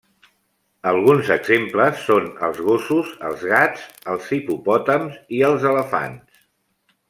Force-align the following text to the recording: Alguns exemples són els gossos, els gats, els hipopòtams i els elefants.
Alguns 0.91 1.29
exemples 1.35 1.99
són 2.07 2.25
els 2.49 2.63
gossos, 2.69 3.13
els 3.29 3.45
gats, 3.53 3.87
els 4.15 4.33
hipopòtams 4.41 5.23
i 5.41 5.47
els 5.53 5.71
elefants. 5.75 6.45